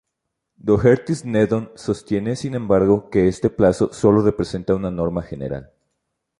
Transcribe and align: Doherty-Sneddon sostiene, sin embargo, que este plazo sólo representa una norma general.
Doherty-Sneddon 0.57 1.73
sostiene, 1.75 2.35
sin 2.35 2.55
embargo, 2.55 3.11
que 3.11 3.27
este 3.27 3.51
plazo 3.51 3.93
sólo 3.93 4.23
representa 4.23 4.73
una 4.73 4.89
norma 4.89 5.21
general. 5.21 5.71